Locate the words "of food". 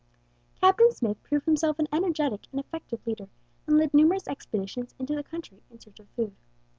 5.99-6.35